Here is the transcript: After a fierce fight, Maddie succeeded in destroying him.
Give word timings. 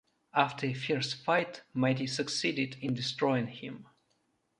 After 0.33 0.65
a 0.65 0.73
fierce 0.73 1.13
fight, 1.13 1.61
Maddie 1.75 2.07
succeeded 2.07 2.75
in 2.81 2.95
destroying 2.95 3.45
him. 3.45 3.87